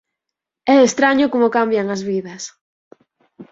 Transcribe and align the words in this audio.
É 0.75 0.77
estraño 0.87 1.31
como 1.33 1.53
cambian 1.57 1.87
as 1.95 2.01
vidas. 2.09 2.43